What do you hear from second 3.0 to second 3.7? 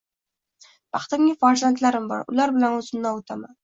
oʻzim ovutaman...